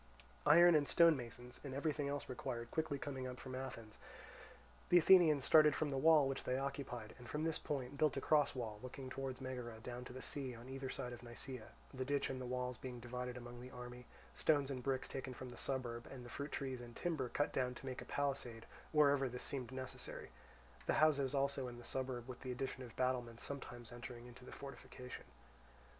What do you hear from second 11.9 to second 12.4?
the ditch